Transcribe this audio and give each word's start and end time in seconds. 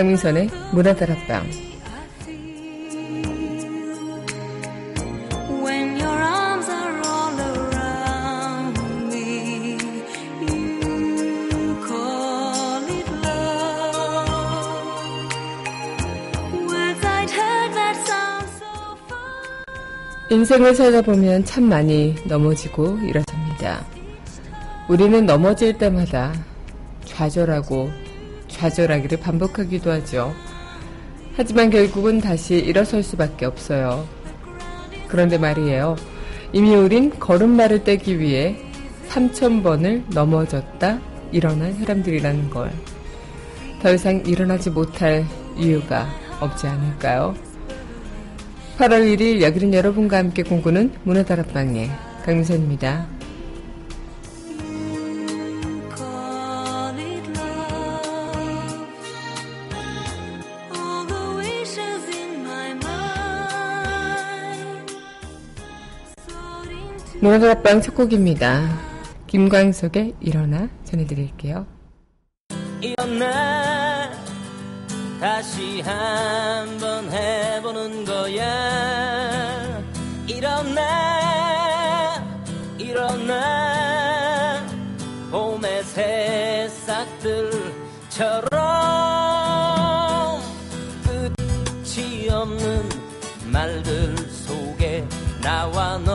강민선의 0.00 0.48
문화다락방. 0.72 1.46
인생을 20.30 20.74
살다 20.74 21.02
보면 21.02 21.44
참 21.44 21.64
많이 21.64 22.14
넘어지고 22.24 22.96
일어섭니다. 23.02 23.84
우리는 24.88 25.26
넘어질 25.26 25.76
때마다 25.76 26.32
좌절하고 27.04 27.90
좌절하기를 28.60 29.20
반복하기도 29.20 29.90
하죠. 29.90 30.34
하지만 31.34 31.70
결국은 31.70 32.20
다시 32.20 32.56
일어설 32.56 33.02
수밖에 33.02 33.46
없어요. 33.46 34.06
그런데 35.08 35.38
말이에요. 35.38 35.96
이미 36.52 36.74
우린 36.74 37.10
걸음마를 37.18 37.84
떼기 37.84 38.18
위해 38.18 38.56
3,000번을 39.08 40.02
넘어졌다 40.12 41.00
일어난 41.32 41.72
사람들이라는 41.74 42.50
걸. 42.50 42.70
더 43.80 43.94
이상 43.94 44.22
일어나지 44.26 44.68
못할 44.68 45.24
이유가 45.56 46.06
없지 46.40 46.66
않을까요? 46.66 47.34
8월 48.76 49.16
1일 49.16 49.40
여기는 49.40 49.72
여러분과 49.72 50.18
함께 50.18 50.42
공부는 50.42 50.92
문화다락방의 51.04 51.90
강민선입니다. 52.24 53.19
노래다락방 67.22 67.82
첫 67.82 67.94
곡입니다. 67.94 68.66
김광석의 69.26 70.14
일어나 70.20 70.70
전해드릴게요. 70.84 71.66
일어나 72.80 74.10
다시 75.20 75.82
한번 75.82 77.10
해보는 77.10 78.06
거야 78.06 79.82
일어나 80.26 80.80
일어나 82.78 84.66
봄의 85.30 85.84
새싹들처럼 85.84 87.50
끝이 91.04 92.30
없는 92.30 92.88
말들 93.52 94.16
속에 94.16 95.06
나와 95.42 95.98
너 95.98 96.09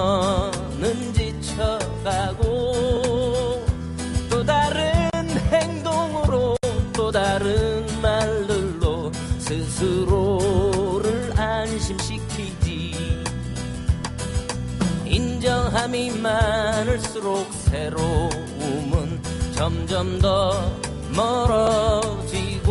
많을수록 16.25 17.53
새로움은 17.53 19.22
점점 19.53 20.18
더 20.19 20.72
멀어지고 21.16 22.66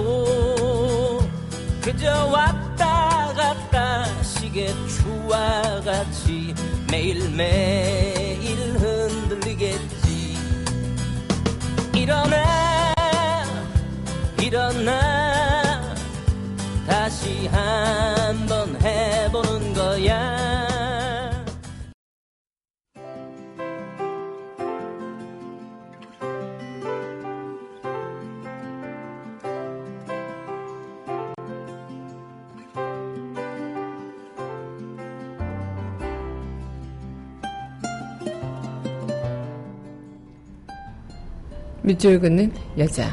그저 1.81 2.27
왔다 2.27 3.33
갔다 3.37 4.05
시계추와 4.23 5.83
같이 5.85 6.53
매일매일 6.91 8.57
흔들리겠지. 8.77 10.37
일어나 11.95 12.93
일어나. 14.43 15.95
다시 16.87 17.47
한번 17.47 18.77
해보는 18.83 19.75
거야 19.75 20.34
밑줄 41.85 42.19
긋는 42.19 42.51
여자. 42.79 43.13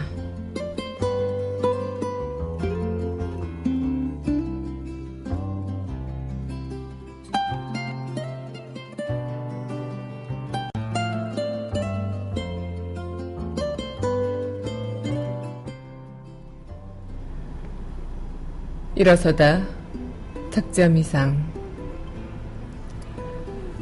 일어서다 18.95 19.65
탁잠 20.53 20.95
이상 20.95 21.35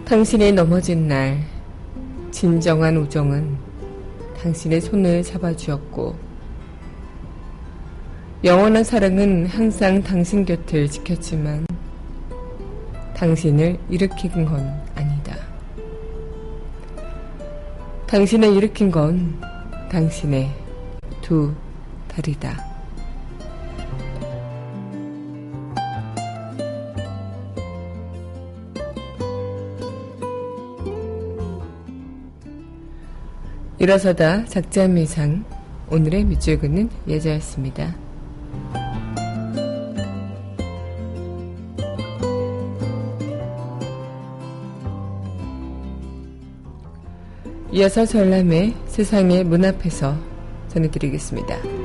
당신이 0.06 0.54
넘어진 0.54 1.08
날 1.08 1.44
진정한 2.32 2.98
우정은 2.98 3.69
당신의 4.42 4.80
손을 4.82 5.24
잡아주었고 5.24 6.16
영원한 8.46 8.84
사랑은 8.86 9.48
항상 9.48 10.02
당신 10.02 10.46
곁을 10.46 10.90
지켰지만 10.90 11.66
당신을 13.16 13.78
일으킨 13.90 14.46
건 14.46 14.82
아니다. 14.96 15.36
당신을 18.08 18.56
일으킨 18.56 18.90
건 18.90 19.38
당신의 19.92 20.50
두 21.22 21.54
다리다. 22.08 22.69
일어서다 33.80 34.44
작자미상 34.44 35.46
오늘의 35.90 36.26
밑줄그는 36.26 36.90
예자였습니다. 37.08 37.96
이어서 47.72 48.06
전람회 48.06 48.74
세상의 48.88 49.46
문 49.46 49.64
앞에서 49.64 50.18
전해드리겠습니다. 50.68 51.80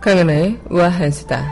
강은하의 0.00 0.58
우아한 0.70 1.10
수다. 1.10 1.44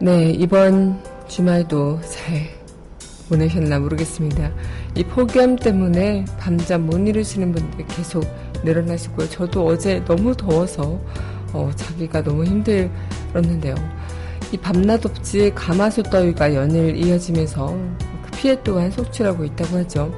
네, 0.00 0.30
이번 0.30 1.02
주말도 1.28 2.00
잘 2.00 2.48
보내셨나 3.28 3.80
모르겠습니다. 3.80 4.50
이 4.94 5.04
폭염 5.04 5.56
때문에 5.56 6.24
밤잠 6.38 6.86
못 6.86 6.96
이루시는 6.96 7.52
분들 7.52 7.86
계속 7.86 8.24
늘어나시고요. 8.64 9.28
저도 9.28 9.66
어제 9.66 10.02
너무 10.06 10.34
더워서 10.34 10.98
어, 11.52 11.70
자기가 11.76 12.22
너무 12.22 12.44
힘들었는데요. 12.44 13.74
이 14.52 14.56
밤낮 14.56 15.04
없이 15.04 15.50
가마솥 15.54 16.10
더위가 16.10 16.54
연일 16.54 16.96
이어지면서 16.96 17.66
그 18.24 18.30
피해 18.38 18.62
또한 18.62 18.90
속출하고 18.90 19.44
있다고 19.44 19.78
하죠. 19.78 20.12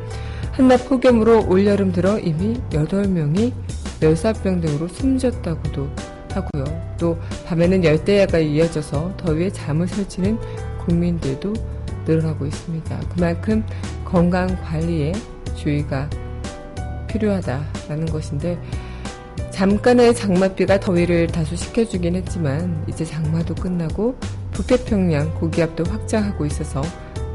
한낮 0.53 0.89
폭염으로 0.89 1.49
올여름 1.49 1.93
들어 1.93 2.19
이미 2.19 2.61
8명이 2.71 3.53
멸사병 4.01 4.61
등으로 4.61 4.89
숨졌다고도 4.89 5.89
하고요. 6.33 6.65
또 6.99 7.19
밤에는 7.47 7.85
열대야가 7.85 8.39
이어져서 8.39 9.17
더위에 9.17 9.51
잠을 9.51 9.87
설치는 9.87 10.39
국민들도 10.85 11.53
늘어나고 12.07 12.47
있습니다. 12.47 13.01
그만큼 13.15 13.65
건강 14.05 14.49
관리에 14.65 15.13
주의가 15.55 16.09
필요하다라는 17.09 18.07
것인데 18.07 18.59
잠깐의 19.59 20.15
장맛비가 20.15 20.79
더위를 20.79 21.27
다소 21.27 21.57
식혀주긴 21.57 22.15
했지만 22.15 22.85
이제 22.87 23.05
장마도 23.05 23.57
끝나고 23.57 24.15
북태평양 24.53 25.35
고기압도 25.35 25.83
확장하고 25.83 26.47
있어서 26.47 26.81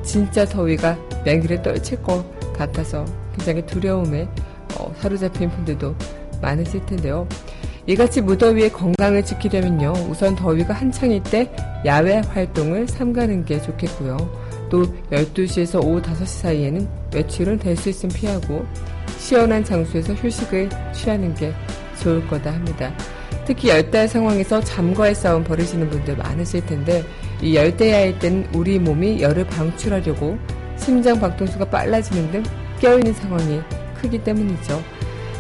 진짜 0.05 0.45
더위가 0.45 0.97
맹기를 1.25 1.61
떨칠 1.61 2.01
것 2.01 2.23
같아서 2.53 3.03
굉장히 3.35 3.65
두려움에 3.65 4.29
어, 4.79 4.93
사로잡힌 4.99 5.49
분들도 5.49 5.93
많으실 6.41 6.85
텐데요. 6.85 7.27
이같이 7.87 8.21
무더위에 8.21 8.69
건강을 8.69 9.25
지키려면요. 9.25 9.91
우선 10.09 10.33
더위가 10.33 10.73
한창일 10.73 11.21
때 11.23 11.53
야외 11.85 12.19
활동을 12.29 12.87
삼가는 12.87 13.43
게 13.43 13.61
좋겠고요. 13.61 14.15
또 14.69 14.83
12시에서 15.11 15.85
오후 15.85 16.01
5시 16.01 16.25
사이에는 16.25 16.87
외출은 17.13 17.59
될 17.59 17.75
수 17.75 17.89
있으면 17.89 18.15
피하고 18.15 18.65
시원한 19.17 19.65
장소에서 19.65 20.13
휴식을 20.13 20.69
취하는 20.93 21.35
게 21.35 21.53
좋을 22.03 22.27
거다 22.27 22.51
합니다. 22.51 22.91
특히 23.45 23.69
열대 23.69 24.07
상황에서 24.07 24.59
잠과의 24.61 25.15
싸움 25.15 25.43
벌이시는 25.43 25.89
분들 25.89 26.17
많으실 26.17 26.65
텐데 26.65 27.03
이 27.41 27.55
열대야일 27.55 28.19
땐 28.19 28.47
우리 28.53 28.79
몸이 28.79 29.21
열을 29.21 29.45
방출하려고 29.47 30.37
심장 30.77 31.19
박동수가 31.19 31.65
빨라지는 31.65 32.31
등 32.31 32.43
깨어있는 32.79 33.13
상황이 33.13 33.61
크기 33.95 34.21
때문이죠. 34.21 34.81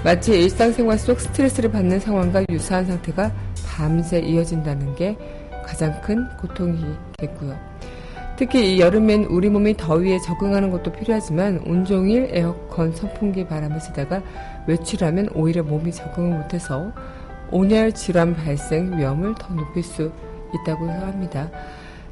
마치 0.03 0.33
일상생활 0.33 0.97
속 0.97 1.19
스트레스를 1.19 1.71
받는 1.71 1.99
상황과 1.99 2.45
유사한 2.49 2.85
상태가 2.85 3.31
밤새 3.65 4.19
이어진다는 4.19 4.95
게 4.95 5.17
가장 5.65 5.99
큰 6.01 6.27
고통이겠고요. 6.41 7.73
특히 8.35 8.75
이 8.75 8.79
여름엔 8.81 9.25
우리 9.25 9.49
몸이 9.49 9.77
더위에 9.77 10.19
적응하는 10.19 10.71
것도 10.71 10.91
필요하지만 10.91 11.61
온종일 11.65 12.29
에어컨 12.31 12.91
선풍기 12.93 13.45
바람을 13.45 13.79
쓰다가 13.79 14.21
외출하면 14.67 15.29
오히려 15.33 15.63
몸이 15.63 15.91
적응을 15.91 16.37
못해서 16.37 16.91
온열 17.51 17.91
질환 17.93 18.35
발생 18.35 18.97
위험을 18.97 19.35
더 19.35 19.53
높일 19.53 19.83
수 19.83 20.11
있다고 20.53 20.89
합니다. 20.89 21.49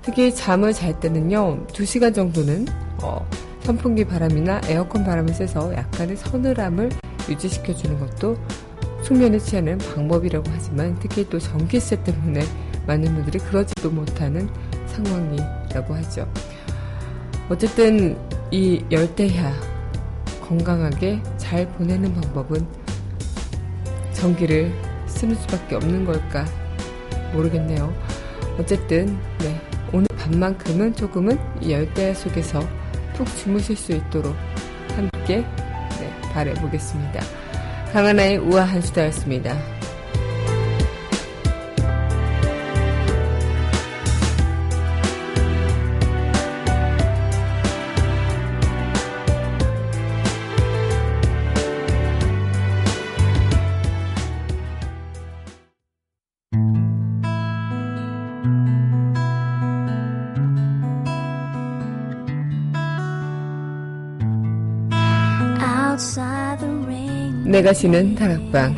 특히 0.01 0.33
잠을 0.33 0.73
잘 0.73 0.99
때는요, 0.99 1.67
2시간 1.67 2.13
정도는 2.13 2.65
어, 3.03 3.25
선풍기 3.61 4.03
바람이나 4.05 4.61
에어컨 4.67 5.03
바람을 5.03 5.33
쐬서 5.33 5.73
약간의 5.73 6.17
서늘함을 6.17 6.89
유지시켜주는 7.29 7.99
것도 7.99 8.37
숙면을 9.03 9.39
취하는 9.39 9.77
방법이라고 9.77 10.45
하지만 10.51 10.97
특히 10.99 11.27
또 11.29 11.39
전기세 11.39 12.03
때문에 12.03 12.41
많은 12.87 13.13
분들이 13.13 13.39
그러지도 13.39 13.89
못하는 13.89 14.49
상황이라고 14.87 15.93
하죠. 15.95 16.27
어쨌든 17.49 18.17
이 18.49 18.83
열대야 18.91 19.53
건강하게 20.47 21.21
잘 21.51 21.67
보내는 21.73 22.13
방법은 22.13 22.65
전기를 24.13 24.71
쓰는 25.05 25.35
수밖에 25.35 25.75
없는 25.75 26.05
걸까 26.05 26.45
모르겠네요. 27.33 27.93
어쨌든 28.57 29.19
네, 29.39 29.61
오늘 29.91 30.07
밤만큼은 30.17 30.95
조금은 30.95 31.37
이 31.61 31.73
열대 31.73 32.13
속에서 32.13 32.61
푹 33.15 33.27
주무실 33.35 33.75
수 33.75 33.91
있도록 33.91 34.33
함께 34.95 35.39
네, 35.99 36.21
바래보겠습니다. 36.31 37.19
강하나의 37.91 38.37
우아한 38.37 38.81
수다였습니다. 38.81 39.80
내가 67.51 67.73
쉬는 67.73 68.15
다락방 68.15 68.73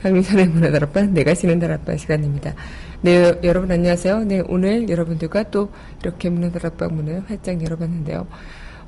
강민선의 0.00 0.46
문화다락방 0.48 1.12
내가 1.12 1.34
쉬는 1.34 1.58
다락방 1.58 1.96
시간입니다. 1.96 2.54
네 3.02 3.22
여- 3.24 3.36
여러분 3.42 3.70
안녕하세요. 3.72 4.24
네 4.24 4.42
오늘 4.48 4.88
여러분들과 4.88 5.44
또 5.50 5.70
이렇게 6.02 6.30
문화다락방 6.30 6.94
문을 6.94 7.24
활짝 7.28 7.60
열어봤는데요. 7.62 8.26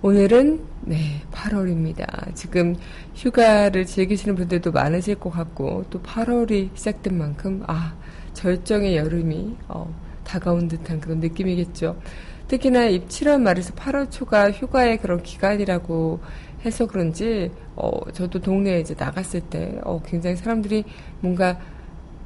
오늘은 0.03 0.61
네 0.83 1.21
8월입니다. 1.33 2.35
지금 2.35 2.77
휴가를 3.15 3.85
즐기시는 3.85 4.35
분들도 4.37 4.71
많으실 4.73 5.17
것 5.17 5.31
같고 5.31 5.85
또 5.91 6.01
8월이 6.01 6.71
시작된 6.75 7.19
만큼 7.19 7.63
아 7.67 7.93
절정의 8.41 8.97
여름이 8.97 9.57
어, 9.69 9.95
다가온 10.25 10.67
듯한 10.67 10.99
그런 11.01 11.21
느낌이겠죠. 11.21 12.01
특히나 12.49 12.87
이 12.87 13.05
7월 13.07 13.41
말에서 13.41 13.75
8월 13.75 14.11
초가 14.11 14.51
휴가의 14.51 14.99
그런 14.99 15.23
기간이라고 15.23 16.21
해서 16.65 16.87
그런지 16.87 17.51
어 17.77 17.91
저도 18.13 18.41
동네에 18.41 18.81
이제 18.81 18.95
나갔을 18.99 19.41
때 19.41 19.79
어 19.85 20.01
굉장히 20.03 20.37
사람들이 20.37 20.85
뭔가 21.21 21.59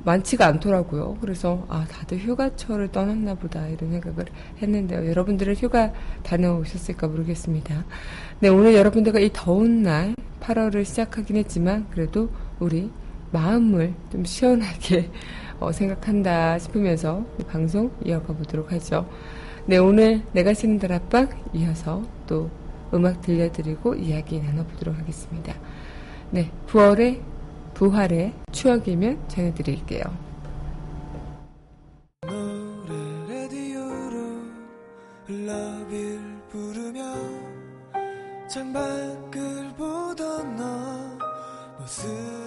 많지가 0.04 0.46
않더라고요. 0.46 1.18
그래서 1.20 1.64
아 1.68 1.84
다들 1.90 2.18
휴가철을 2.18 2.88
떠났나 2.88 3.34
보다 3.34 3.66
이런 3.68 3.90
생각을 3.90 4.24
했는데요. 4.62 5.08
여러분들은 5.08 5.54
휴가 5.56 5.92
다녀오셨을까 6.22 7.08
모르겠습니다. 7.08 7.84
네 8.40 8.48
오늘 8.48 8.74
여러분들과 8.74 9.18
이 9.18 9.30
더운 9.32 9.82
날 9.82 10.14
8월을 10.40 10.84
시작하긴 10.84 11.36
했지만 11.36 11.86
그래도 11.90 12.30
우리 12.60 12.90
마음을 13.32 13.94
좀 14.10 14.24
시원하게 14.24 15.10
어, 15.10 15.43
생각한다 15.72 16.58
싶으면서 16.58 17.24
방송 17.48 17.90
이어가 18.04 18.32
보도록 18.32 18.72
하죠. 18.72 19.08
네 19.66 19.78
오늘 19.78 20.22
내가 20.32 20.52
쉬는 20.52 20.78
다락방 20.78 21.28
이어서 21.54 22.02
또 22.26 22.50
음악 22.92 23.20
들려드리고 23.22 23.94
이야기 23.94 24.40
나눠보도록 24.40 24.98
하겠습니다. 24.98 25.54
네 26.30 26.50
9월의 26.68 27.20
부활의 27.74 28.32
추억이면 28.52 29.28
전해드릴게요. 29.28 30.02
러빌 35.26 36.20
부르며 36.50 37.02
창밖을 38.46 39.74
보던 39.76 40.56
너 40.56 41.18
모습 41.78 42.43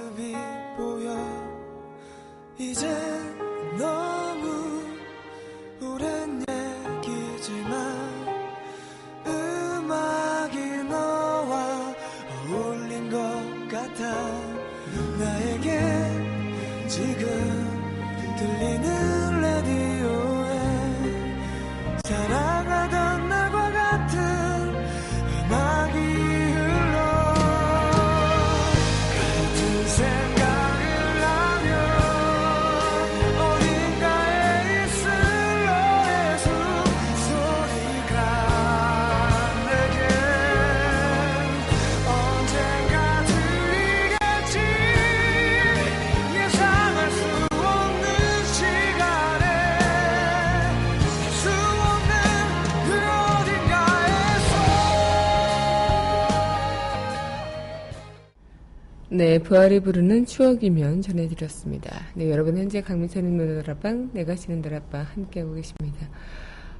네, 59.18 59.40
부활이 59.40 59.80
부르는 59.80 60.28
추억이면 60.28 61.02
전해드렸습니다. 61.02 62.06
네, 62.14 62.30
여러분 62.30 62.56
현재 62.56 62.82
강민선의 62.82 63.32
노래다락방, 63.32 64.12
내가 64.14 64.36
쉬는 64.36 64.62
다락방 64.62 65.08
함께하고 65.16 65.56
계십니다. 65.56 66.08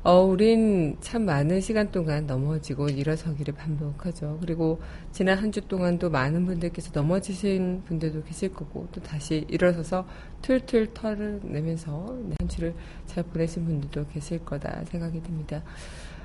어, 0.04 0.22
우린 0.22 0.96
참 1.02 1.26
많은 1.26 1.62
시간 1.62 1.90
동안 1.92 2.28
넘어지고 2.28 2.90
일어서기를 2.90 3.56
반복하죠. 3.56 4.38
그리고 4.40 4.80
지난 5.12 5.40
한 5.40 5.52
주 5.52 5.62
동안도 5.62 6.12
많은 6.12 6.46
분들께서 6.46 6.92
넘어지신 6.94 7.82
분들도 7.86 8.24
계실 8.26 8.54
거고, 8.54 8.88
또 8.92 9.02
다시 9.02 9.44
일어서서 9.50 10.08
툴툴 10.44 10.94
털을 10.94 11.40
내면서 11.42 12.16
네, 12.24 12.36
한 12.40 12.48
주를 12.48 12.76
잘 13.08 13.24
보내신 13.24 13.66
분들도 13.66 14.10
계실 14.14 14.46
거다 14.46 14.86
생각이 14.86 15.24
듭니다. 15.24 15.64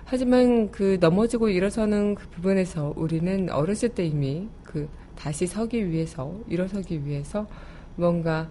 하지만 0.04 0.70
그 0.70 0.98
넘어지고 1.00 1.48
일어서는 1.48 2.16
그 2.16 2.28
부분에서 2.28 2.92
우리는 2.96 3.48
어렸을 3.48 3.88
때 3.88 4.04
이미 4.04 4.48
그 4.62 4.86
다시 5.22 5.46
서기 5.46 5.88
위해서, 5.88 6.36
일어서기 6.48 7.06
위해서 7.06 7.46
뭔가 7.94 8.50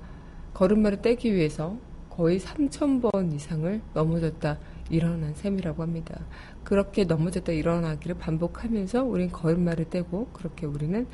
걸음마를 0.54 1.02
떼기 1.02 1.34
위해서 1.34 1.78
거의 2.10 2.40
3,000번 2.40 3.34
이상을 3.34 3.82
넘어졌다 3.94 4.58
일어난 4.90 5.34
셈이라고 5.36 5.84
합니다. 5.84 6.26
그렇게 6.64 7.04
넘어졌다 7.04 7.52
일어나기를 7.52 8.18
반복하면서 8.18 9.04
우린 9.04 9.30
걸음마를 9.30 9.90
떼고 9.90 10.30
그렇게 10.32 10.66
우리는 10.66 11.08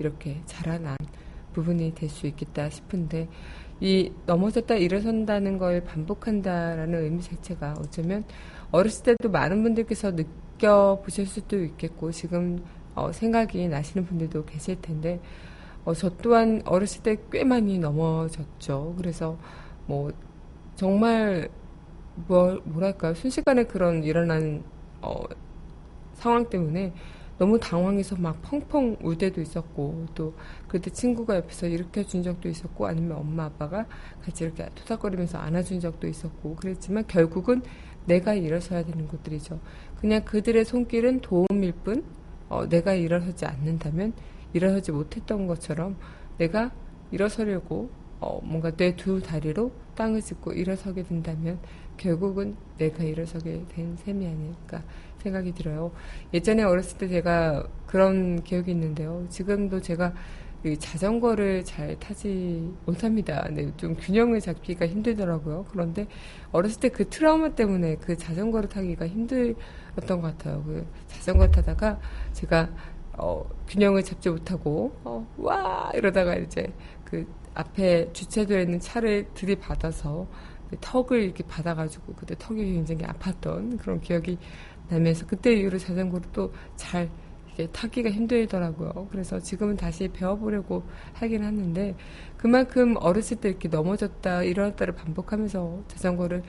이렇게 0.00 0.42
자라난 0.46 0.96
부분이 1.52 1.94
될 1.94 2.08
수 2.08 2.26
있겠다 2.26 2.68
싶은데 2.68 3.28
이 3.80 4.10
넘어졌다 4.26 4.74
일어선다는 4.74 5.58
걸 5.58 5.84
반복한다라는 5.84 7.04
의미 7.04 7.22
자체가 7.22 7.74
어쩌면 7.78 8.24
어렸을 8.72 9.04
때도 9.04 9.30
많은 9.30 9.62
분들께서 9.62 10.10
느껴보실 10.10 11.26
수도 11.26 11.62
있겠고 11.62 12.10
지금 12.10 12.64
어, 12.94 13.12
생각이 13.12 13.68
나시는 13.68 14.06
분들도 14.06 14.44
계실 14.46 14.80
텐데 14.80 15.20
어, 15.84 15.94
저 15.94 16.10
또한 16.18 16.62
어렸을 16.64 17.02
때 17.02 17.16
꽤 17.30 17.44
많이 17.44 17.78
넘어졌죠. 17.78 18.94
그래서 18.96 19.38
뭐 19.86 20.10
정말 20.76 21.48
뭐 22.28 22.60
뭐랄까요 22.64 23.14
순식간에 23.14 23.64
그런 23.64 24.04
일어난 24.04 24.62
어, 25.02 25.22
상황 26.14 26.48
때문에 26.48 26.92
너무 27.38 27.58
당황해서 27.58 28.16
막 28.16 28.40
펑펑 28.42 28.98
울 29.02 29.18
때도 29.18 29.40
있었고 29.40 30.06
또 30.14 30.34
그때 30.68 30.90
친구가 30.90 31.36
옆에서 31.36 31.66
일으켜 31.66 32.04
준 32.04 32.22
적도 32.22 32.48
있었고 32.48 32.86
아니면 32.86 33.18
엄마 33.18 33.46
아빠가 33.46 33.86
같이 34.24 34.44
이렇게 34.44 34.68
토닥거리면서 34.76 35.38
안아준 35.38 35.80
적도 35.80 36.06
있었고 36.06 36.54
그랬지만 36.56 37.06
결국은 37.08 37.62
내가 38.06 38.34
일어서야 38.34 38.84
되는 38.84 39.08
것들이죠. 39.08 39.58
그냥 40.00 40.24
그들의 40.24 40.64
손길은 40.64 41.20
도움일 41.20 41.72
뿐 41.84 42.04
어, 42.54 42.68
내가 42.68 42.94
일어서지 42.94 43.46
않는다면 43.46 44.12
일어서지 44.52 44.92
못했던 44.92 45.46
것처럼 45.48 45.96
내가 46.38 46.70
일어서려고 47.10 47.90
어, 48.20 48.40
뭔가 48.42 48.70
내 48.70 48.94
두 48.96 49.20
다리로 49.20 49.72
땅을 49.96 50.22
짚고 50.22 50.52
일어서게 50.52 51.02
된다면 51.02 51.58
결국은 51.96 52.56
내가 52.78 53.02
일어서게 53.04 53.64
된 53.68 53.96
셈이 53.96 54.26
아닐까 54.26 54.82
생각이 55.18 55.52
들어요. 55.52 55.92
예전에 56.32 56.62
어렸을 56.62 56.98
때 56.98 57.08
제가 57.08 57.66
그런 57.86 58.42
기억이 58.42 58.70
있는데요. 58.70 59.26
지금도 59.30 59.80
제가 59.80 60.12
이 60.12 60.14
자전거를 60.78 61.64
잘 61.64 61.98
타지 61.98 62.72
못합니다. 62.86 63.46
네, 63.50 63.70
좀 63.76 63.94
균형을 63.94 64.40
잡기가 64.40 64.86
힘들더라고요. 64.86 65.66
그런데 65.70 66.06
어렸을 66.52 66.80
때 66.80 66.88
그 66.88 67.08
트라우마 67.08 67.50
때문에 67.50 67.96
그 67.96 68.16
자전거를 68.16 68.68
타기가 68.68 69.06
힘들었던 69.06 70.20
것 70.20 70.22
같아요. 70.22 70.62
그 70.64 70.86
자전거 71.08 71.46
타다가 71.50 72.00
제가 72.32 72.70
어, 73.18 73.44
균형을 73.68 74.02
잡지 74.02 74.30
못하고 74.30 74.92
어, 75.04 75.26
와 75.36 75.90
이러다가 75.94 76.34
이제 76.36 76.72
그 77.04 77.26
앞에 77.54 78.12
주차되어 78.12 78.60
있는 78.60 78.80
차를 78.80 79.28
들이받아서 79.34 80.26
턱을 80.80 81.22
이렇게 81.22 81.44
받아가지고 81.44 82.14
그때 82.14 82.34
턱이 82.38 82.64
굉장히 82.72 83.02
아팠던 83.04 83.78
그런 83.80 84.00
기억이 84.00 84.38
나면서 84.88 85.26
그때 85.26 85.52
이후로 85.54 85.78
자전거를 85.78 86.32
또 86.32 86.50
잘 86.76 87.08
타기가 87.72 88.10
힘들더라고요. 88.10 89.08
그래서 89.10 89.38
지금은 89.40 89.76
다시 89.76 90.08
배워보려고 90.08 90.82
하긴 91.14 91.44
하는데 91.44 91.94
그만큼 92.36 92.96
어렸을 92.98 93.38
때 93.38 93.48
이렇게 93.48 93.68
넘어졌다 93.68 94.42
일어났다를 94.42 94.94
반복하면서 94.94 95.84
자전거를 95.88 96.42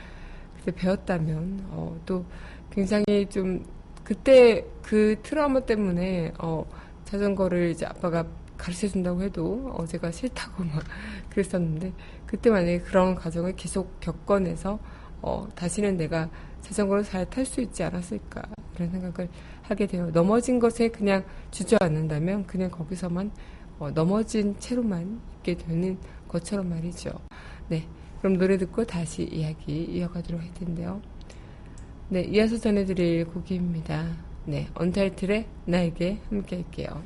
그때 0.58 0.72
배웠다면 0.72 1.68
어, 1.70 2.00
또 2.06 2.26
굉장히 2.72 3.28
좀 3.30 3.64
그때 4.04 4.66
그 4.82 5.16
트라우마 5.24 5.62
때문에 5.62 6.34
어, 6.40 6.66
자전거를 7.06 7.70
이제 7.70 7.86
아빠가 7.86 8.26
가르쳐 8.58 8.88
준다고 8.88 9.22
해도 9.22 9.74
어, 9.76 9.86
제가 9.86 10.12
싫다고 10.12 10.64
막 10.64 10.84
그랬었는데 11.30 11.94
그때 12.26 12.50
만약에 12.50 12.80
그런 12.80 13.16
과정을 13.16 13.56
계속 13.56 14.00
겪어내서 14.00 14.80
어, 15.22 15.48
다시는 15.56 15.98
내가 15.98 16.30
자전거를 16.62 17.04
잘 17.04 17.26
탈 17.30 17.46
수 17.46 17.62
있지 17.62 17.84
않았을까 17.84 18.44
이런 18.76 18.92
생각을 18.92 19.30
하게 19.64 19.88
돼요. 19.88 20.12
넘어진 20.12 20.60
것에 20.60 20.90
그냥 20.90 21.24
주저앉는다면 21.52 22.46
그냥 22.46 22.70
거기서만 22.70 23.32
어, 23.80 23.92
넘어진 23.92 24.56
채로만 24.60 25.20
있게 25.38 25.56
되는 25.56 25.98
것처럼 26.28 26.70
말이죠. 26.70 27.12
네, 27.70 27.88
그럼 28.20 28.38
노래 28.38 28.58
듣고 28.58 28.86
다시 28.86 29.24
이야기 29.24 29.84
이어가도록 29.84 30.42
할 30.42 30.54
텐데요. 30.54 31.02
네, 32.10 32.22
이어서 32.22 32.58
전해드릴 32.58 33.26
곡입니다. 33.26 34.16
네, 34.46 34.68
언타이틀의 34.76 35.48
나에게 35.66 36.20
함께 36.30 36.58
할게요. 36.58 37.02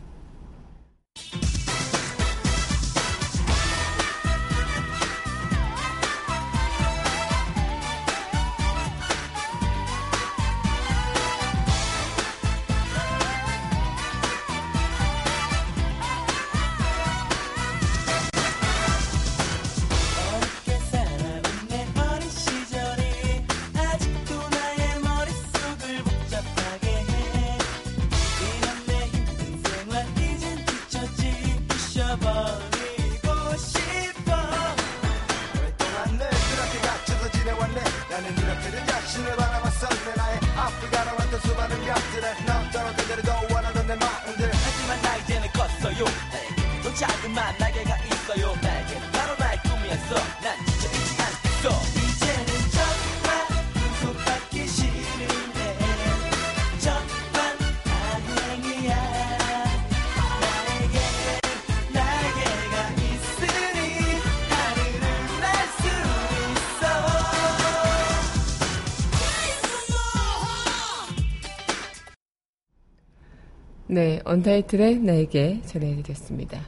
네, 73.91 74.21
언타이틀의 74.23 74.99
나에게 74.99 75.63
전해드렸습니다. 75.65 76.61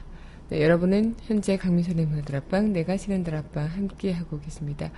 네, 0.48 0.60
여러분은 0.60 1.14
현재 1.22 1.56
강민선의 1.56 2.06
문화드랍방, 2.06 2.72
내가 2.72 2.96
쉬는 2.96 3.22
드랍방 3.22 3.66
함께하고 3.66 4.40
계십니다. 4.40 4.90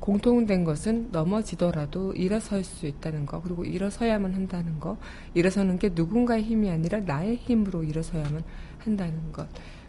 공통된 0.00 0.64
것은 0.64 1.10
넘어지더라도 1.12 2.12
일어설 2.12 2.64
수 2.64 2.86
있다는 2.86 3.26
거, 3.26 3.40
그리고 3.42 3.64
일어서야만 3.64 4.34
한다는 4.34 4.80
거, 4.80 4.98
일어서는 5.34 5.78
게 5.78 5.90
누군가의 5.94 6.42
힘이 6.42 6.70
아니라 6.70 7.00
나의 7.00 7.36
힘으로 7.36 7.84
일어서야만 7.84 8.42
한다는 8.78 9.32
것. 9.32 9.46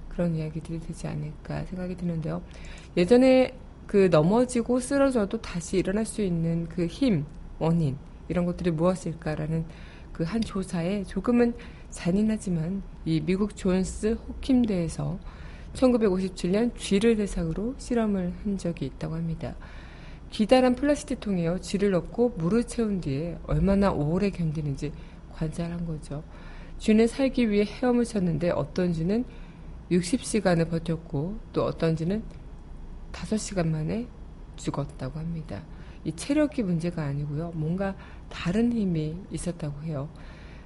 그런 0.10 0.36
이야기들이 0.36 0.80
되지 0.80 1.08
않을까 1.08 1.66
생각이 1.66 1.96
드는데요. 1.98 2.42
예전에 2.96 3.58
그 3.88 4.08
넘어지고 4.10 4.80
쓰러져도 4.80 5.42
다시 5.42 5.78
일어날 5.78 6.06
수 6.06 6.22
있는 6.22 6.68
그 6.70 6.86
힘, 6.86 7.26
원인, 7.60 7.98
이런 8.30 8.46
것들이 8.46 8.72
무엇일까라는 8.72 9.66
그 10.16 10.24
한 10.24 10.40
조사에 10.40 11.04
조금은 11.04 11.54
잔인하지만 11.90 12.82
이 13.04 13.20
미국 13.20 13.54
존스 13.54 14.14
호킴대에서 14.14 15.20
1957년 15.74 16.74
쥐를 16.78 17.18
대상으로 17.18 17.76
실험을 17.78 18.34
한 18.42 18.58
적이 18.58 18.86
있다고 18.86 19.16
합니다. 19.16 19.56
기다란 20.30 20.76
플라스틱 20.76 21.20
통에요 21.20 21.60
쥐를 21.60 21.92
넣고 21.92 22.30
물을 22.38 22.64
채운 22.64 23.02
뒤에 23.02 23.38
얼마나 23.46 23.92
오래 23.92 24.30
견디는지 24.30 24.94
관찰한 25.34 25.86
거죠. 25.86 26.24
쥐는 26.78 27.08
살기 27.08 27.50
위해 27.50 27.66
헤엄을 27.66 28.06
쳤는데 28.06 28.52
어떤 28.52 28.94
쥐는 28.94 29.26
60시간을 29.92 30.70
버텼고 30.70 31.40
또 31.52 31.66
어떤 31.66 31.98
쥐는 31.98 32.24
5시간 33.12 33.68
만에 33.68 34.08
죽었다고 34.56 35.20
합니다. 35.20 35.62
이 36.06 36.14
체력이 36.14 36.64
문제가 36.64 37.04
아니고요. 37.04 37.52
뭔가 37.56 37.96
다른 38.36 38.74
힘이 38.74 39.16
있었다고 39.32 39.84
해요. 39.84 40.10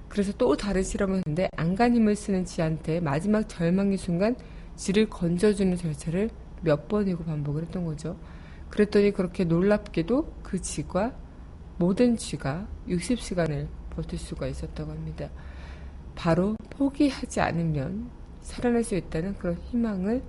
그래서 0.08 0.34
또 0.40 0.58
다른 0.58 0.82
실험을 0.82 1.18
했는데 1.18 1.50
안간 1.56 1.96
힘을 1.96 2.16
쓰는 2.16 2.44
쥐한테 2.44 3.00
마지막 3.00 3.48
절망의 3.48 3.98
순간 3.98 4.36
쥐를 4.76 5.08
건져주는 5.08 5.78
절차를 5.78 6.32
몇 6.62 6.88
번이고 6.88 7.24
반복을 7.24 7.62
했던 7.62 7.86
거죠. 7.86 8.18
그랬더니 8.70 9.12
그렇게 9.12 9.44
놀랍게도 9.44 10.40
그 10.42 10.60
쥐가 10.60 11.14
모든 11.78 12.18
쥐가 12.18 12.68
60시간을 12.88 13.68
버틸 13.92 14.18
수가 14.18 14.48
있었다고 14.48 14.92
합니다. 14.92 15.30
바로 16.16 16.56
포기하지 16.72 17.40
않으면 17.40 18.10
살아날 18.42 18.84
수 18.84 18.96
있다는 18.96 19.36
그런 19.36 19.58
희망을 19.70 20.24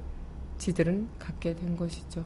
쥐들은 0.59 1.09
갖게 1.19 1.57
된 1.57 1.77
것이죠. 1.77 2.25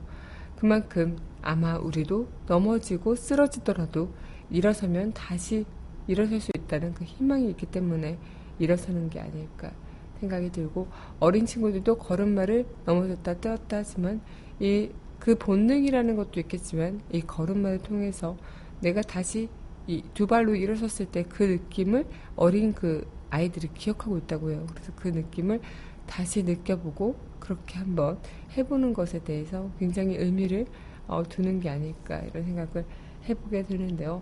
그만큼 0.56 1.16
아마 1.40 1.76
우리도 1.76 2.28
넘어지고 2.46 3.14
쓰러지더라도 3.14 4.12
일어서면 4.50 5.12
다시 5.12 5.64
일어설 6.06 6.40
수 6.40 6.50
있다는 6.56 6.94
그 6.94 7.04
희망이 7.04 7.48
있기 7.50 7.66
때문에 7.66 8.18
일어서는 8.58 9.10
게 9.10 9.20
아닐까 9.20 9.72
생각이 10.20 10.50
들고 10.52 10.88
어린 11.20 11.46
친구들도 11.46 11.96
걸음마를 11.96 12.66
넘어졌다 12.84 13.40
떼었다 13.40 13.78
하지만 13.78 14.20
이 14.60 14.90
그 15.24 15.36
본능이라는 15.36 16.16
것도 16.16 16.38
있겠지만 16.40 17.00
이 17.10 17.22
걸음마를 17.22 17.78
통해서 17.78 18.36
내가 18.80 19.00
다시 19.00 19.48
이 19.86 20.02
두 20.12 20.26
발로 20.26 20.54
일어섰을 20.54 21.06
때 21.06 21.22
그 21.24 21.42
느낌을 21.44 22.06
어린 22.36 22.74
그 22.74 23.06
아이들이 23.30 23.68
기억하고 23.72 24.18
있다고 24.18 24.50
해요. 24.50 24.66
그래서 24.70 24.92
그 24.96 25.08
느낌을 25.08 25.60
다시 26.06 26.42
느껴보고 26.42 27.16
그렇게 27.40 27.78
한번 27.78 28.18
해보는 28.56 28.92
것에 28.92 29.24
대해서 29.24 29.70
굉장히 29.78 30.16
의미를 30.16 30.66
어, 31.06 31.22
두는 31.22 31.60
게 31.60 31.70
아닐까 31.70 32.18
이런 32.20 32.44
생각을 32.44 32.84
해보게 33.26 33.62
되는데요. 33.64 34.20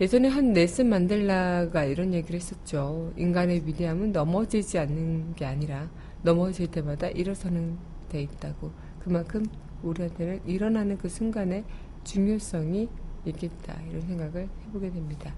예전에 0.00 0.28
한 0.28 0.54
넬슨 0.54 0.88
만델라가 0.88 1.84
이런 1.84 2.14
얘기를 2.14 2.40
했었죠. 2.40 3.12
인간의 3.18 3.66
위대함은 3.66 4.12
넘어지지 4.12 4.78
않는 4.78 5.34
게 5.34 5.44
아니라 5.44 5.90
넘어질 6.22 6.68
때마다 6.68 7.08
일어서는 7.08 7.76
데 8.08 8.22
있다고. 8.22 8.72
그만큼 8.98 9.44
우리한테는 9.82 10.40
일어나는 10.46 10.96
그 10.96 11.08
순간의 11.10 11.64
중요성이 12.04 12.88
있겠다 13.26 13.78
이런 13.90 14.00
생각을 14.00 14.48
해보게 14.66 14.90
됩니다. 14.90 15.34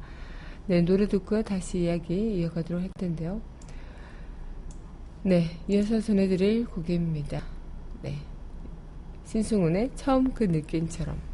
네, 0.69 0.81
노래 0.83 1.09
듣고요. 1.09 1.43
다시 1.43 1.81
이야기 1.81 2.39
이어가도록 2.39 2.83
할 2.83 2.91
텐데요. 2.97 3.41
네, 5.25 5.47
이어서 5.67 6.01
전해드릴 6.01 6.67
곡입니다. 6.67 7.43
네. 8.03 8.15
신승훈의 9.25 9.91
처음 9.97 10.33
그 10.33 10.45
느낌처럼. 10.45 11.32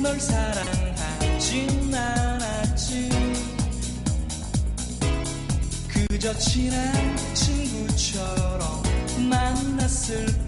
널 0.00 0.18
사랑하진 0.20 1.92
않았지. 1.92 3.08
그저 5.88 6.32
친한 6.34 7.16
친구처럼 7.34 8.82
만났을 9.28 10.26
뿐 10.26 10.47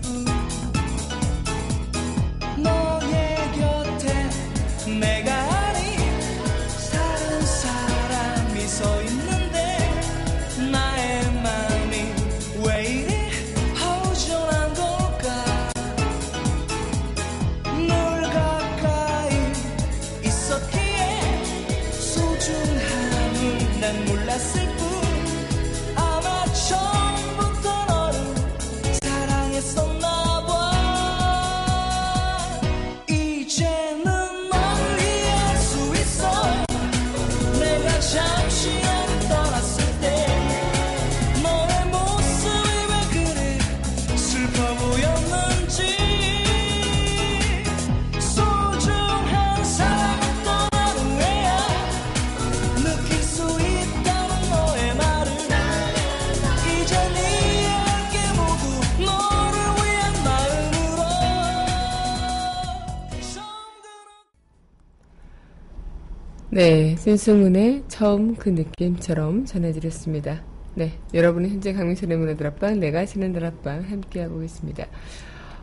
네, 66.50 66.96
신승훈의 66.96 67.84
처음 67.88 68.34
그 68.34 68.48
느낌처럼 68.48 69.44
전해드렸습니다. 69.44 70.42
네, 70.74 70.92
여러분은 71.14 71.48
현재 71.50 71.72
강민선의 71.72 72.16
문화들 72.16 72.46
앞방, 72.48 72.80
내가 72.80 73.06
시는 73.06 73.32
들 73.32 73.44
앞방 73.44 73.82
함께하고 73.82 74.42
있습니다. 74.42 74.86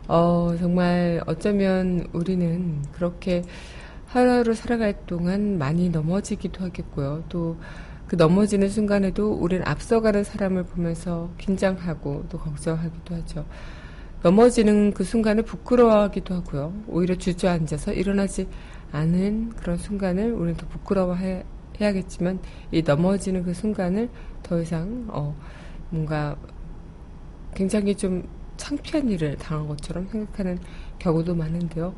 어, 0.08 0.56
정말 0.58 1.20
어쩌면 1.26 2.06
우리는 2.12 2.82
그렇게 2.92 3.42
하루하루 4.06 4.54
살아갈 4.54 4.94
동안 5.06 5.58
많이 5.58 5.90
넘어지기도 5.90 6.64
하겠고요. 6.64 7.24
또 7.28 7.56
그 8.08 8.16
넘어지는 8.16 8.70
순간에도 8.70 9.32
우리는 9.32 9.62
앞서가는 9.66 10.24
사람을 10.24 10.64
보면서 10.64 11.30
긴장하고 11.36 12.24
또 12.30 12.38
걱정하기도 12.38 13.14
하죠. 13.14 13.44
넘어지는 14.22 14.94
그 14.94 15.04
순간을 15.04 15.42
부끄러워하기도 15.44 16.34
하고요. 16.34 16.72
오히려 16.88 17.14
주저앉아서 17.16 17.92
일어나지 17.92 18.48
않은 18.92 19.50
그런 19.50 19.76
순간을 19.76 20.32
우리는 20.32 20.56
더 20.56 20.66
부끄러워해야겠지만 20.68 22.40
이 22.72 22.82
넘어지는 22.82 23.42
그 23.44 23.54
순간을 23.54 24.08
더 24.42 24.60
이상 24.60 25.06
어 25.08 25.34
뭔가 25.90 26.36
굉장히 27.54 27.94
좀 27.94 28.28
창피한 28.56 29.08
일을 29.10 29.36
당한 29.36 29.68
것처럼 29.68 30.08
생각하는 30.08 30.58
경우도 30.98 31.34
많은데요. 31.34 31.94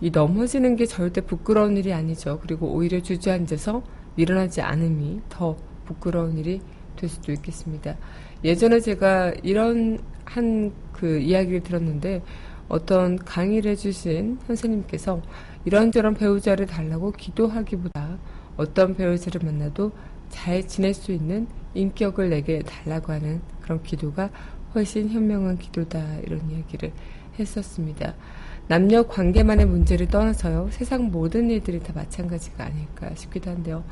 이 0.00 0.10
넘어지는 0.10 0.76
게 0.76 0.86
절대 0.86 1.20
부끄러운 1.20 1.76
일이 1.76 1.92
아니죠. 1.92 2.38
그리고 2.40 2.72
오히려 2.72 3.00
주저앉아서 3.00 3.82
일어나지 4.16 4.60
않음이 4.60 5.22
더 5.28 5.56
부끄러운 5.84 6.38
일이 6.38 6.60
될 6.96 7.08
수도 7.08 7.32
있겠습니다. 7.32 7.96
예전에 8.44 8.80
제가 8.80 9.32
이런 9.42 9.98
한 10.24 10.72
그 10.94 11.18
이야기를 11.18 11.62
들었는데 11.62 12.22
어떤 12.68 13.16
강의를 13.16 13.72
해주신 13.72 14.38
선생님께서 14.46 15.20
이런저런 15.64 16.14
배우자를 16.14 16.66
달라고 16.66 17.12
기도하기보다 17.12 18.18
어떤 18.56 18.94
배우자를 18.94 19.40
만나도 19.44 19.92
잘 20.28 20.66
지낼 20.66 20.94
수 20.94 21.12
있는 21.12 21.46
인격을 21.74 22.30
내게 22.30 22.60
달라고 22.62 23.12
하는 23.12 23.40
그런 23.60 23.82
기도가 23.82 24.30
훨씬 24.74 25.08
현명한 25.08 25.58
기도다 25.58 26.16
이런 26.24 26.50
이야기를 26.50 26.92
했었습니다. 27.38 28.14
남녀 28.68 29.02
관계만의 29.04 29.66
문제를 29.66 30.06
떠나서요 30.08 30.68
세상 30.70 31.10
모든 31.10 31.50
일들이 31.50 31.80
다 31.80 31.92
마찬가지가 31.94 32.64
아닐까 32.64 33.14
싶기도 33.14 33.50
한데요. 33.50 33.84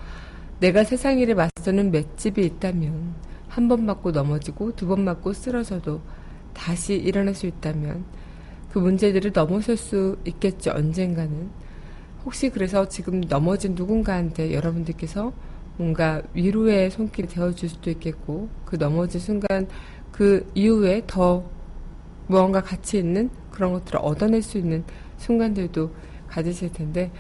내가 0.61 0.85
세상 0.85 1.19
일에 1.19 1.35
맞서는 1.35 1.91
맷집이 1.91 2.45
있다면 2.45 3.15
한 3.49 3.69
번 3.69 3.85
맞고 3.85 4.13
넘어지고 4.13 4.73
두 4.77 4.87
번 4.87 5.05
맞고 5.05 5.33
쓰러져도 5.35 6.01
다시 6.55 6.95
일어날 6.95 7.35
수 7.35 7.47
있다면 7.47 8.05
그 8.73 8.79
문제들을 8.79 9.33
넘어설 9.33 9.77
수 9.77 10.17
있겠죠 10.25 10.73
언젠가는. 10.75 11.51
혹시 12.25 12.49
그래서 12.49 12.89
지금 12.89 13.21
넘어진 13.21 13.75
누군가한테 13.75 14.55
여러분들께서 14.55 15.33
뭔가 15.77 16.23
위로의 16.33 16.91
손길이 16.91 17.29
되어줄 17.29 17.69
수도 17.69 17.91
있겠고 17.91 18.49
그 18.65 18.77
넘어진 18.77 19.21
순간 19.21 19.67
그 20.11 20.47
이후에 20.55 21.03
더 21.07 21.45
무언가 22.29 22.63
가치 22.63 22.99
있는 22.99 23.29
그런 23.51 23.73
것들을 23.73 24.01
얻어낼 24.03 24.41
수 24.41 24.57
있는 24.57 24.85
순간들도 25.19 25.91
가지실 26.29 26.73
텐데 26.73 27.11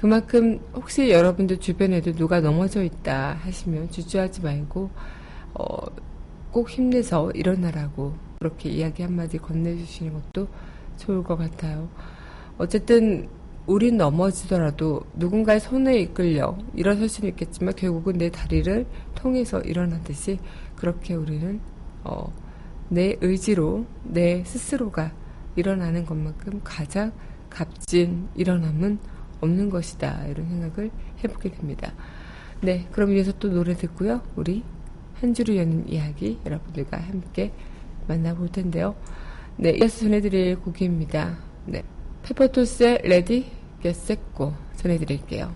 그만큼 0.00 0.60
혹시 0.74 1.10
여러분들 1.10 1.58
주변에도 1.58 2.12
누가 2.12 2.40
넘어져 2.40 2.82
있다 2.82 3.38
하시면 3.42 3.90
주저하지 3.90 4.42
말고 4.42 4.90
어, 5.54 5.86
꼭 6.50 6.68
힘내서 6.68 7.30
일어나라고 7.32 8.14
그렇게 8.38 8.70
이야기 8.70 9.02
한마디 9.02 9.38
건네주시는 9.38 10.12
것도 10.12 10.48
좋을 11.00 11.22
것 11.24 11.36
같아요. 11.36 11.88
어쨌든 12.58 13.28
우린 13.66 13.96
넘어지더라도 13.96 15.02
누군가의 15.14 15.60
손에 15.60 15.98
이끌려 16.00 16.56
일어설 16.74 17.08
수는 17.08 17.30
있겠지만 17.30 17.74
결국은 17.74 18.18
내 18.18 18.30
다리를 18.30 18.86
통해서 19.14 19.60
일어나듯이 19.60 20.38
그렇게 20.76 21.14
우리는 21.14 21.60
어, 22.04 22.32
내 22.88 23.16
의지로 23.20 23.86
내 24.04 24.42
스스로가 24.44 25.12
일어나는 25.56 26.04
것만큼 26.04 26.60
가장 26.64 27.12
값진 27.48 28.28
일어남은 28.34 28.98
없는 29.40 29.70
것이다 29.70 30.26
이런 30.26 30.48
생각을 30.48 30.90
해보게 31.22 31.50
됩니다. 31.50 31.92
네, 32.62 32.86
그럼 32.92 33.12
이어서 33.12 33.32
또 33.38 33.48
노래 33.48 33.74
듣고요. 33.74 34.20
우리 34.36 34.62
한 35.20 35.34
주를 35.34 35.56
여는 35.56 35.88
이야기 35.88 36.38
여러분들과 36.44 36.98
함께 36.98 37.52
만나볼 38.08 38.48
텐데요. 38.48 38.94
네, 39.62 39.72
이어서 39.72 39.98
전해드릴 39.98 40.58
곡입니다. 40.60 41.36
네, 41.66 41.82
페퍼톤스의 42.22 43.02
Ready 43.04 43.44
Get 43.82 44.09
Set 44.09 44.36
Go 44.36 44.54
전해드릴게요. 44.76 45.54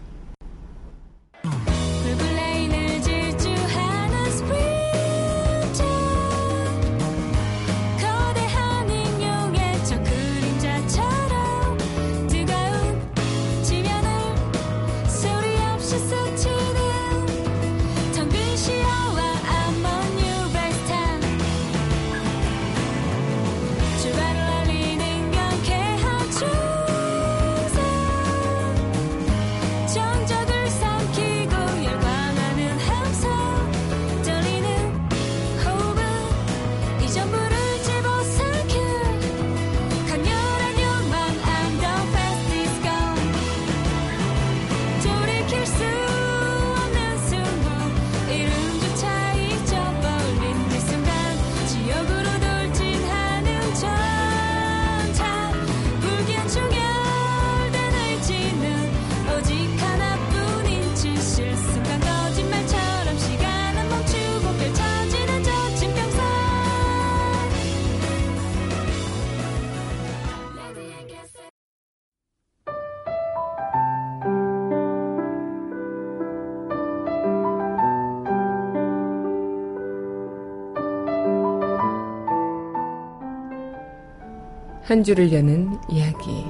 한 84.95 85.03
주를 85.03 85.33
여는 85.33 85.77
이야기. 85.89 86.45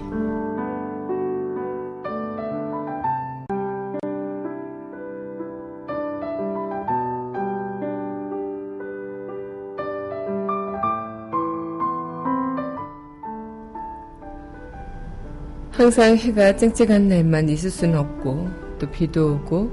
항상 15.70 16.14
해가 16.18 16.54
쨍쨍한 16.54 17.08
날만 17.08 17.48
있을 17.48 17.70
수는 17.70 17.98
없고 17.98 18.50
또 18.78 18.90
비도 18.90 19.36
오고 19.36 19.70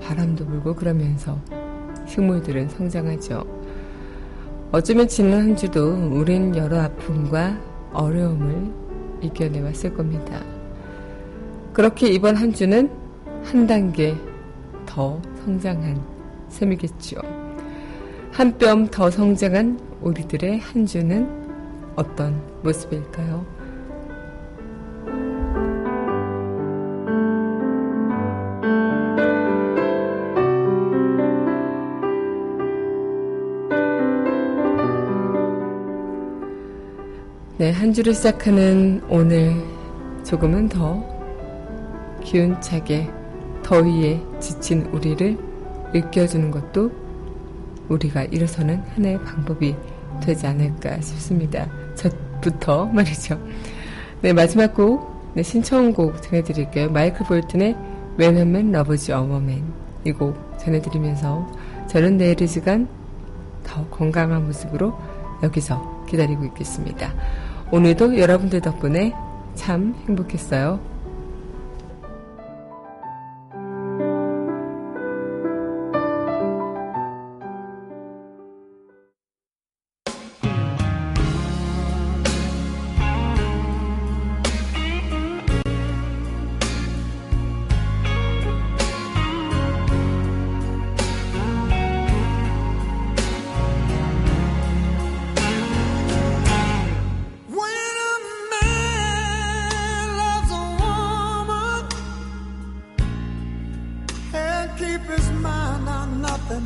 바람도 0.00 0.44
불고 0.44 0.74
그러면서 0.74 1.40
식물들은 2.08 2.68
성장하죠. 2.70 3.44
어쩌면 4.72 5.06
지난 5.06 5.40
한 5.42 5.56
주도 5.56 5.94
우린 6.10 6.56
여러 6.56 6.80
아픔과 6.80 7.67
어려움을 7.92 8.72
이겨내왔을 9.20 9.94
겁니다. 9.94 10.42
그렇게 11.72 12.08
이번 12.08 12.36
한 12.36 12.52
주는 12.52 12.90
한 13.44 13.66
단계 13.66 14.14
더 14.86 15.20
성장한 15.44 16.00
셈이겠죠. 16.48 17.20
한뼘 18.32 18.90
더 18.90 19.10
성장한 19.10 19.80
우리들의 20.00 20.60
한 20.60 20.86
주는 20.86 21.28
어떤 21.96 22.40
모습일까요? 22.62 23.57
네, 37.58 37.72
한 37.72 37.92
주를 37.92 38.14
시작하는 38.14 39.02
오늘 39.08 39.52
조금은 40.24 40.68
더 40.68 41.04
기운차게 42.22 43.10
더위에 43.64 44.22
지친 44.38 44.82
우리를 44.92 45.36
일깨워주는 45.92 46.52
것도 46.52 46.92
우리가 47.88 48.22
일어서는 48.24 48.80
하나의 48.94 49.20
방법이 49.24 49.74
되지 50.22 50.46
않을까 50.46 51.00
싶습니다. 51.00 51.68
저부터 51.96 52.86
말이죠. 52.94 53.36
네, 54.22 54.32
마지막 54.32 54.72
곡, 54.72 55.32
네, 55.34 55.42
신청곡 55.42 56.22
전해드릴게요. 56.22 56.90
마이클 56.90 57.26
볼튼의 57.26 57.76
When 58.20 58.36
a 58.36 58.42
Man 58.42 58.72
Loves 58.72 59.10
a 59.10 59.18
Woman. 59.18 59.64
이 60.06 60.12
곡 60.12 60.36
전해드리면서 60.60 61.44
저는 61.88 62.18
내일 62.18 62.40
이 62.40 62.46
시간 62.46 62.86
더 63.64 63.84
건강한 63.88 64.46
모습으로 64.46 64.96
여기서 65.42 66.04
기다리고 66.08 66.44
있겠습니다. 66.46 67.12
오늘도 67.70 68.18
여러분들 68.18 68.62
덕분에 68.62 69.12
참 69.54 69.94
행복했어요. 70.08 70.80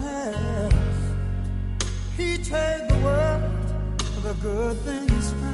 Else. 0.01 0.75
He 2.17 2.39
trade 2.39 2.87
the 2.89 2.99
world 3.05 3.43
for 3.99 4.21
the 4.29 4.35
good 4.35 4.77
things 4.79 5.33
found. 5.33 5.52